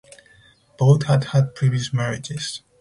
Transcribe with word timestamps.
Both 0.79 1.03
had 1.03 1.25
had 1.25 1.53
previous 1.53 1.93
marriages. 1.93 2.63